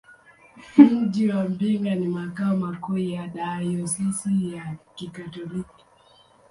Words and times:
Mji 0.77 1.29
wa 1.29 1.43
Mbinga 1.43 1.95
ni 1.95 2.07
makao 2.07 2.57
makuu 2.57 2.97
ya 2.97 3.27
dayosisi 3.27 4.53
ya 4.53 4.75
Kikatoliki. 4.95 5.85